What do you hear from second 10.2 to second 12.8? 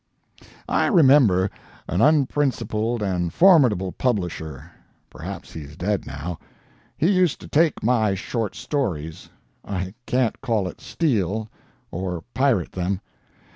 call it steal or pirate